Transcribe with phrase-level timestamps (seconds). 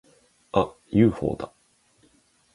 [0.53, 0.77] あっ！
[0.89, 1.51] ユーフォーだ！